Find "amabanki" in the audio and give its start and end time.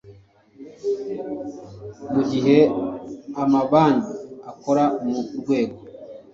3.43-4.13